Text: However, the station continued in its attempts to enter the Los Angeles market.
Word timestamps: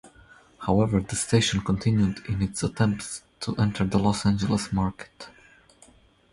However, 0.65 0.99
the 0.99 1.15
station 1.15 1.61
continued 1.61 2.25
in 2.27 2.41
its 2.41 2.63
attempts 2.63 3.21
to 3.41 3.55
enter 3.57 3.83
the 3.85 3.99
Los 3.99 4.25
Angeles 4.25 4.73
market. 4.73 5.29